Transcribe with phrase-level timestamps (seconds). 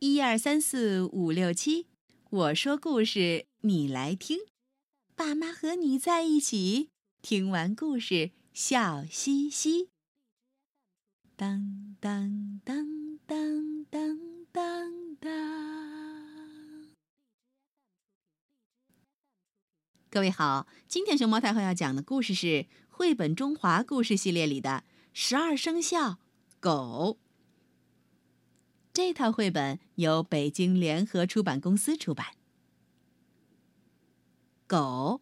[0.00, 1.88] 一二三四五六七，
[2.30, 4.38] 我说故事，你来听。
[5.16, 6.90] 爸妈和你在一起，
[7.20, 9.88] 听完故事笑嘻嘻。
[11.34, 14.20] 当当当当当
[14.52, 15.28] 当当。
[20.08, 26.18] 各位好，今天熊猫太后要讲的故事是绘本中华故事系列里的《十二生肖
[26.60, 27.18] 狗》。
[28.98, 32.34] 这套绘本由北京联合出版公司出版。
[34.66, 35.20] 狗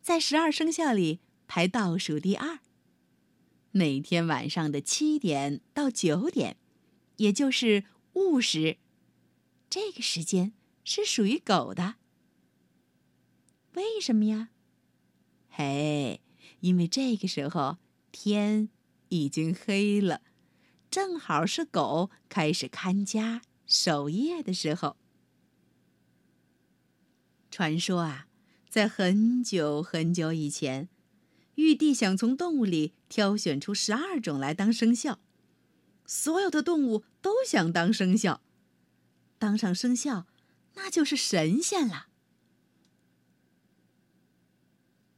[0.00, 2.60] 在十二生肖里排倒数第二。
[3.72, 6.58] 每天晚上的七点到九点，
[7.16, 8.78] 也就是午时，
[9.68, 10.52] 这个时间
[10.84, 11.96] 是属于狗的。
[13.72, 14.50] 为什么呀？
[15.48, 16.20] 嘿，
[16.60, 17.78] 因为这个时候
[18.12, 18.68] 天
[19.08, 20.22] 已经黑了。
[20.98, 24.96] 正好是狗开始看家守夜的时候。
[27.52, 28.26] 传说啊，
[28.68, 30.88] 在很久很久以前，
[31.54, 35.20] 玉帝想从动物里挑选出十二种来当生肖，
[36.04, 38.40] 所有的动物都想当生肖，
[39.38, 40.26] 当上生肖，
[40.74, 42.08] 那就是神仙了。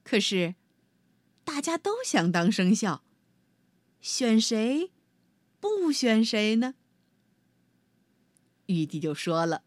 [0.04, 0.56] 可是，
[1.42, 3.02] 大家都想当生肖，
[4.02, 4.90] 选谁？
[5.60, 6.74] 不选谁呢？
[8.66, 9.62] 玉帝就说了，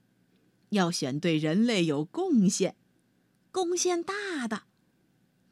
[0.69, 2.75] 要选对人类有贡献、
[3.51, 4.63] 贡献大的，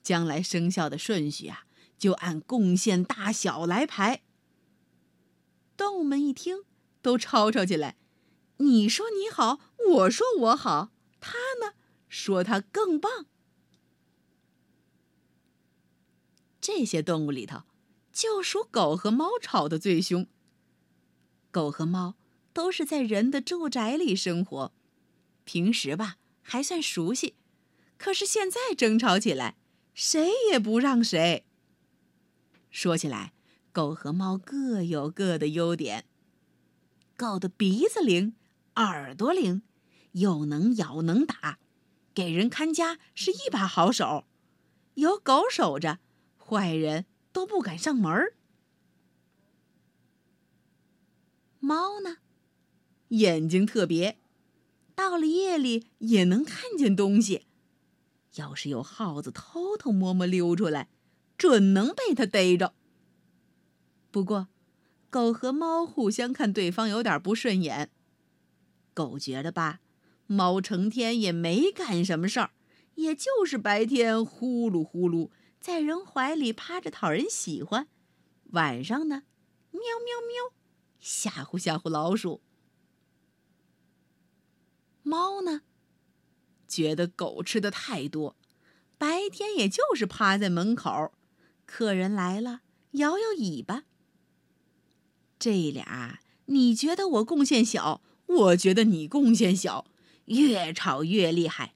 [0.02, 1.66] 将来生肖的顺序啊，
[1.98, 4.24] 就按贡献大小来排。
[5.78, 6.64] 动物们一听，
[7.02, 7.98] 都吵吵起来
[8.58, 9.60] ：“你说你好，
[9.94, 11.34] 我说我好，他
[11.64, 11.74] 呢
[12.08, 13.26] 说他更棒。”
[16.62, 17.64] 这些动物里头。
[18.22, 20.28] 就属狗和猫吵得最凶。
[21.50, 22.14] 狗和猫
[22.54, 24.72] 都是在人的住宅里生活，
[25.44, 27.34] 平时吧还算熟悉，
[27.98, 29.58] 可是现在争吵起来，
[29.96, 31.48] 谁也不让谁。
[32.70, 33.34] 说起来，
[33.72, 36.06] 狗和猫各有各的优点。
[37.18, 38.36] 狗的鼻子灵，
[38.76, 39.64] 耳朵灵，
[40.12, 41.58] 又能咬能打，
[42.14, 44.26] 给人看家是一把好手。
[44.94, 45.98] 有狗守着，
[46.38, 47.08] 坏人。
[47.32, 48.34] 都不敢上门。
[51.60, 52.18] 猫呢，
[53.10, 54.20] 眼睛特别，
[54.96, 57.46] 到了夜里也能看见东西。
[58.36, 60.90] 要是有耗子偷偷摸摸溜出来，
[61.38, 62.74] 准能被它逮着。
[64.10, 64.48] 不过，
[65.10, 67.92] 狗和猫互相看对方有点不顺眼。
[68.94, 69.82] 狗觉得吧，
[70.28, 72.52] 猫成天也没干什么事儿，
[72.96, 75.30] 也就是白天呼噜呼噜。
[75.62, 77.88] 在人怀里趴着讨人喜欢，
[78.46, 79.22] 晚上呢，
[79.70, 80.56] 喵喵喵，
[81.00, 82.42] 吓唬吓唬老鼠。
[85.04, 85.62] 猫呢，
[86.68, 88.36] 觉得狗吃的太多，
[88.98, 91.12] 白天也就是趴在门口，
[91.68, 92.62] 客人来了
[92.94, 93.84] 摇摇尾巴。
[95.38, 99.86] 这俩，你觉得我贡献小，我觉得你贡献小，
[100.26, 101.76] 越吵越厉害。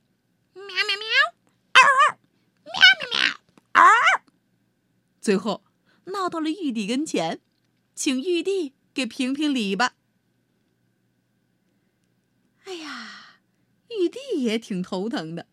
[5.25, 5.63] 最后
[6.03, 7.41] 闹到了玉帝跟前，
[7.95, 9.95] 请玉帝给评评理吧。
[12.65, 13.39] 哎呀，
[13.89, 15.47] 玉帝也挺头疼的，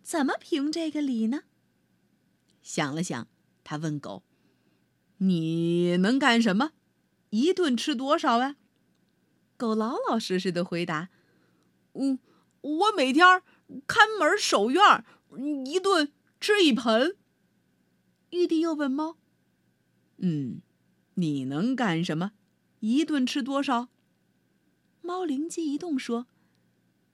[0.00, 1.42] 怎么评这个理呢？
[2.62, 3.26] 想了想，
[3.64, 4.22] 他问狗
[5.18, 6.70] ：“你能干什么？
[7.30, 8.54] 一顿吃多少啊？”
[9.58, 11.08] 狗老老实实的回答
[11.98, 12.20] ：“嗯，
[12.60, 13.42] 我每天
[13.88, 15.04] 看门守院，
[15.64, 17.16] 一顿吃一盆。”
[18.30, 19.18] 玉帝又问猫
[20.18, 20.62] ：“嗯，
[21.14, 22.32] 你能干什么？
[22.80, 23.88] 一顿吃多少？”
[25.02, 26.26] 猫灵机一动说：“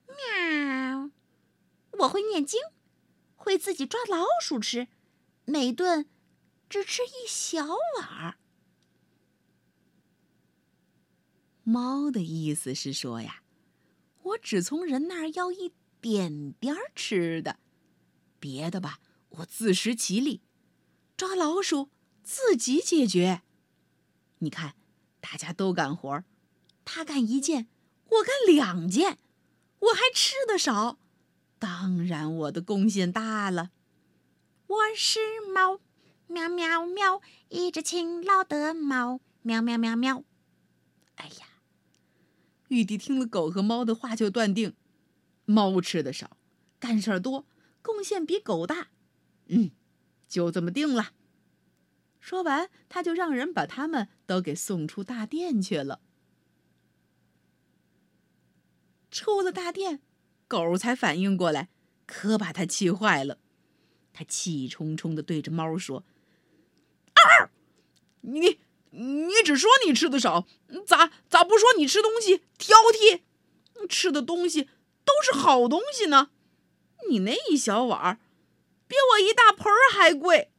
[0.09, 1.11] 喵，
[1.99, 2.61] 我会念经，
[3.37, 4.89] 会自己抓老鼠吃，
[5.45, 6.07] 每顿
[6.69, 7.67] 只吃一小
[7.99, 8.39] 碗。”
[11.65, 13.43] 猫的意思是说呀，
[14.23, 17.61] 我只从人那儿要一点点吃的，
[18.41, 18.99] 别的吧，
[19.29, 20.41] 我自食其力。
[21.23, 21.89] 抓老鼠
[22.25, 23.43] 自己解决。
[24.39, 24.75] 你看，
[25.21, 26.25] 大家都干活
[26.85, 27.69] 他干一件，
[28.09, 29.19] 我干两件，
[29.79, 30.99] 我还吃的少，
[31.61, 33.71] 当然我的贡献大了。
[34.67, 35.21] 我是
[35.55, 35.79] 猫，
[36.27, 40.25] 喵喵喵，一只勤劳的猫，喵喵喵喵。
[41.15, 41.47] 哎呀，
[42.67, 44.75] 玉帝听了狗和猫的话，就断定，
[45.45, 46.37] 猫吃的少，
[46.81, 47.47] 干事儿多，
[47.81, 48.89] 贡献比狗大。
[49.47, 49.71] 嗯。
[50.33, 51.13] 就这么定了。
[52.19, 56.01] 说完，他就让人把他们都给送出大殿去了。
[59.11, 60.01] 出了大殿，
[60.49, 61.69] 狗才反应过来，
[62.07, 63.41] 可把他气坏了。
[64.15, 66.07] 他气冲冲的对着猫说
[67.13, 67.51] ：“二，
[68.23, 68.59] 你
[68.91, 70.47] 你只说你吃的少，
[70.87, 73.21] 咋咋不说你吃东西挑剔？
[73.87, 74.71] 吃的东西
[75.05, 76.31] 都是好东西呢？
[77.11, 78.21] 你那一小碗儿，
[79.13, 80.51] 我一大盆儿还贵。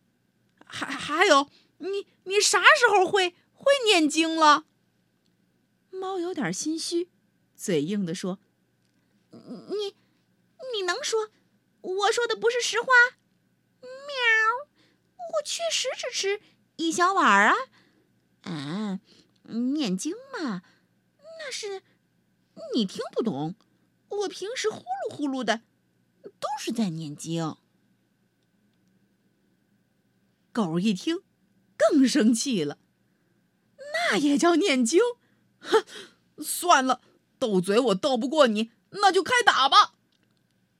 [0.65, 4.65] 还还有，你你啥时候会会念经了？”
[5.91, 7.09] 猫有点心虚，
[7.55, 8.39] 嘴硬的说
[9.31, 9.95] ：“你
[10.73, 11.29] 你能说
[11.81, 12.87] 我说的不是实话？”
[13.81, 13.89] 喵，
[15.37, 16.41] 我确实只吃
[16.77, 17.55] 一小碗啊。
[18.41, 18.99] 啊，
[19.43, 20.63] 念经嘛，
[21.39, 21.83] 那是
[22.73, 23.55] 你听不懂。
[24.09, 25.61] 我平时呼噜呼噜的，
[26.23, 27.57] 都是在念经。
[30.53, 31.23] 狗一听，
[31.75, 32.77] 更生气了。
[34.11, 35.01] 那也叫念经？
[35.59, 35.83] 哼，
[36.37, 37.01] 算了，
[37.39, 39.95] 斗嘴我斗不过你，那就开打吧。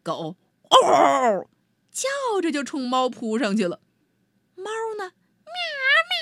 [0.03, 0.37] 狗，
[0.69, 1.49] 嗷！
[1.91, 2.07] 叫
[2.41, 3.81] 着就冲猫扑上去了，
[4.55, 4.65] 猫
[4.97, 5.13] 呢，
[5.45, 5.53] 喵
[6.09, 6.15] 喵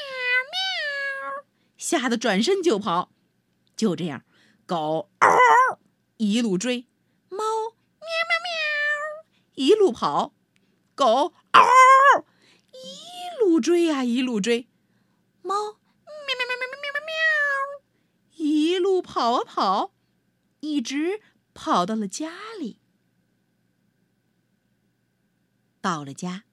[0.52, 1.46] 喵，
[1.78, 3.12] 吓得转身就跑。
[3.76, 4.24] 就这样，
[4.66, 5.80] 狗嗷
[6.18, 6.88] 一路追，
[7.30, 8.52] 猫喵喵喵
[9.56, 10.34] 一路跑，
[10.94, 11.62] 狗嗷
[12.74, 13.11] 一
[13.62, 14.68] 追呀一路追，
[15.42, 19.94] 猫喵喵喵喵喵喵喵，一路跑啊跑，
[20.62, 21.22] 一直
[21.54, 22.80] 跑到了家里。
[25.80, 26.46] 到了家，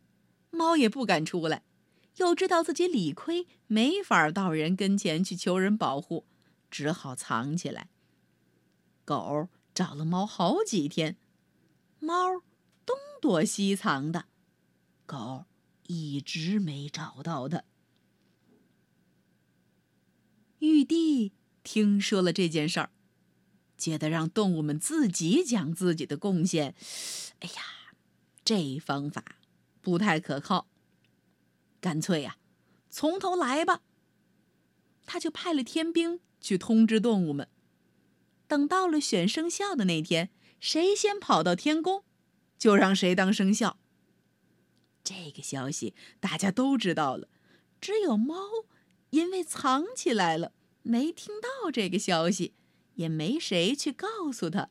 [0.50, 1.64] 猫也不敢出来，
[2.16, 6.26] 又知道自己理亏，没法到人跟前去求人保护，
[6.70, 7.88] 只好藏起来。
[9.04, 11.16] 狗找了猫好几天，
[11.98, 12.42] 猫
[12.84, 14.26] 东躲西藏的，
[15.06, 15.44] 狗
[15.88, 17.64] 一直没找到它。
[20.60, 21.32] 玉帝
[21.62, 22.90] 听说了这件事儿，
[23.76, 26.74] 觉得让动物们自己讲自己的贡献，
[27.40, 27.62] 哎呀！
[28.44, 29.36] 这方法
[29.82, 30.66] 不太可靠，
[31.82, 32.38] 干脆呀，
[32.88, 33.82] 从头来吧。
[35.04, 37.46] 他就派了天兵去通知动物们，
[38.46, 40.30] 等到了选生肖的那天，
[40.60, 42.04] 谁先跑到天宫，
[42.58, 43.78] 就让谁当生肖。
[45.08, 47.30] 这个消息大家都知道了，
[47.80, 48.34] 只有猫
[49.08, 50.52] 因为藏起来了，
[50.82, 52.52] 没听到这个消息，
[52.96, 54.68] 也没谁去告诉他。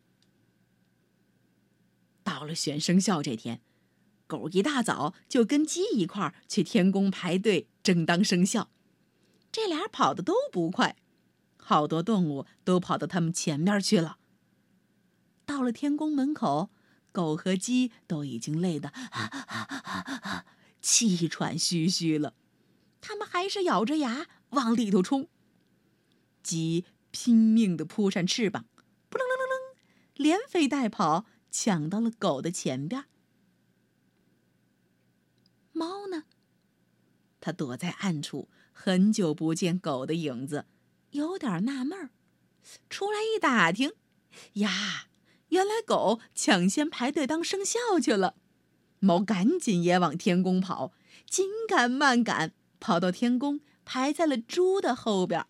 [2.23, 3.61] 到了选生肖这天。
[4.27, 8.69] 狗一大早就跟鸡一块儿去天宫排队争当生肖，
[9.51, 10.97] 这俩跑的都不快，
[11.57, 14.17] 好多动物都跑到他们前面去了。
[15.45, 16.69] 到了天宫门口，
[17.17, 18.93] 狗和鸡都已经累得
[20.79, 22.35] 气喘吁吁了，
[23.01, 25.27] 他们还是咬着牙往里头冲。
[26.43, 28.67] 鸡拼命地扑扇翅膀，
[29.09, 29.75] 扑棱棱棱棱，
[30.13, 33.05] 连飞带跑，抢到了狗的前边。
[35.71, 36.25] 猫呢？
[37.39, 40.67] 它躲在暗处，很久不见狗的影子，
[41.09, 42.11] 有点纳闷儿。
[42.91, 43.93] 出来一打听，
[44.53, 45.07] 呀，
[45.49, 48.35] 原来狗抢先排队当生肖去了。
[48.99, 50.91] 猫赶紧也往天宫跑，
[51.29, 55.45] 紧赶慢赶，跑到天宫，排在了猪的后边。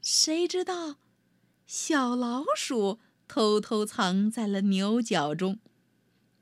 [0.00, 0.96] 谁知道，
[1.66, 5.60] 小老鼠偷偷藏在了牛角中。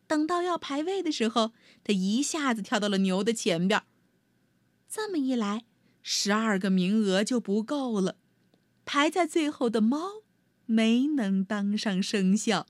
[0.07, 1.53] 等到要排位的时候，
[1.83, 3.83] 它一下子跳到了牛的前边。
[4.89, 5.65] 这么一来，
[6.03, 8.17] 十二个名额就不够了。
[8.85, 10.22] 排在最后的猫
[10.73, 12.67] 没能当上生肖。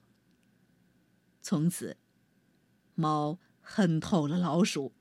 [1.40, 1.96] 从此，
[2.96, 4.92] 猫恨透了老鼠，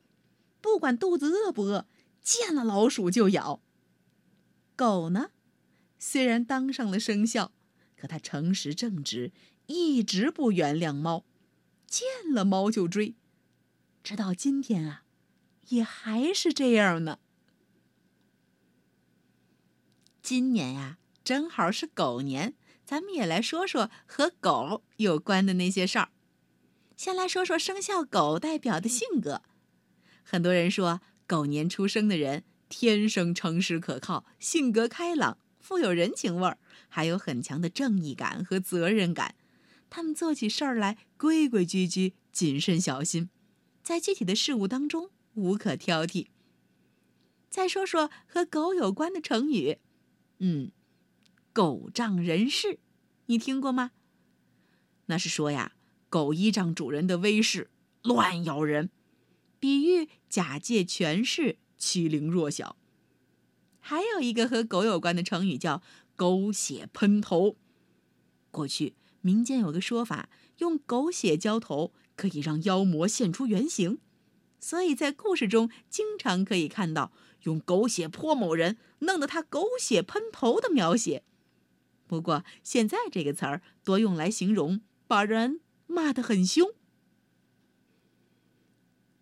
[0.62, 1.88] 不管肚子饿不饿，
[2.22, 3.60] 见了老鼠就咬。
[4.76, 5.32] 狗呢，
[5.98, 7.52] 虽然当上了生肖，
[7.98, 9.32] 可它诚实正直，
[9.66, 11.26] 一直不原谅猫。
[11.88, 13.16] 见了猫就追，
[14.04, 15.04] 直到今天啊，
[15.70, 17.18] 也还是这样呢。
[20.22, 22.54] 今年呀，正好是狗年，
[22.92, 26.10] 咱们也来说说和狗有关的那些事儿。
[26.98, 29.44] 先来说说生肖狗代表的性格。
[30.24, 36.58] 很多人说，狗年出生的人天生诚实可靠，性格开朗，富有人情味儿，
[36.90, 39.36] 还有很强的正义感和责任感。
[39.90, 43.30] 他们做起事儿来规规矩矩、谨慎小心，
[43.82, 46.28] 在具体的事物当中无可挑剔。
[47.50, 49.78] 再说说和狗有关的成语，
[50.40, 50.74] 嗯
[51.54, 52.80] ，“狗仗人势”，
[53.28, 53.92] 你听过吗？
[55.08, 55.74] 那是说呀，
[56.10, 57.70] 狗依仗主人的威势
[58.04, 58.90] 乱咬人，
[59.60, 62.78] 比喻假借权势欺凌弱小。
[63.80, 65.82] 还有一个和狗有关的成语叫
[66.16, 67.58] “狗血喷头”。
[68.52, 70.30] 过去民间有个说法，
[70.60, 74.00] 用狗血浇头可以让妖魔现出原形，
[74.60, 77.12] 所以在故事中经常可以看到
[77.44, 81.24] 用狗血泼某人，弄得他狗血喷头的描写。
[82.12, 86.74] 不过现在这个词儿多用来形容把人骂得很凶。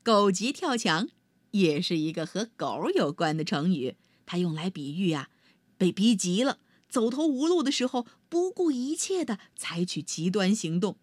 [0.01, 1.07] 狗急跳墙
[1.51, 5.29] 也是一个和狗有关的成语，它用来比喻啊，
[5.77, 6.57] 被逼急了。
[6.89, 10.97] 走投无路的时候，不顾一切的采取极端行动。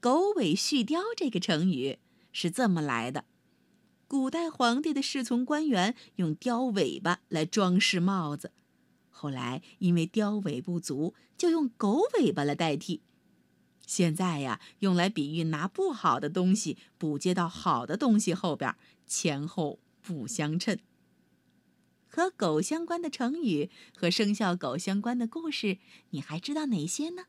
[0.00, 2.00] 狗尾续貂这个成语
[2.32, 3.26] 是这么来的：
[4.08, 8.50] 古代皇帝的侍从官员用貂尾巴来装饰帽子，
[9.20, 13.02] 后来因为雕尾不足，就用狗尾巴来代替。
[13.84, 18.76] 现在呀，用来比喻拿不好的东西补接到好的东西后边，
[19.08, 20.78] 前后不相称。
[22.06, 25.78] 和狗相关的成语和生肖狗相关的故事，
[26.10, 27.24] 你还知道哪些呢？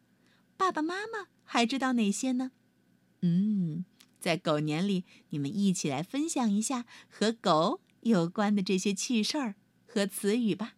[0.57, 2.51] 爸爸妈妈还知道哪些呢？
[3.21, 3.83] 嗯，
[4.19, 9.55] 在狗年里，你们一起来分享一下和狗有关的这些趣事儿
[9.87, 10.75] 和词语吧。